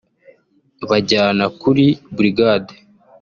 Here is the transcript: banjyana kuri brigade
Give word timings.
banjyana 0.89 1.45
kuri 1.61 1.85
brigade 2.17 2.73